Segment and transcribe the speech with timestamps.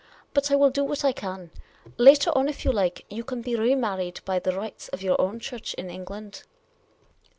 [0.33, 1.51] But I will do what I can;
[1.99, 5.21] later on, if you like, you can be re married by the rites of your
[5.21, 6.41] own Church in England."